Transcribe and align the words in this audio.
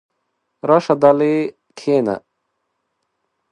راشه 0.67 0.95
دلې 1.01 1.35
کښېنه! 1.77 2.15